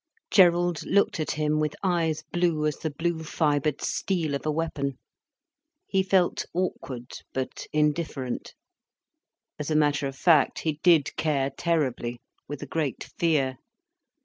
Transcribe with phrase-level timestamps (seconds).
[0.31, 4.97] Gerald looked at him with eyes blue as the blue fibred steel of a weapon.
[5.85, 8.55] He felt awkward, but indifferent.
[9.59, 13.57] As a matter of fact, he did care terribly, with a great fear.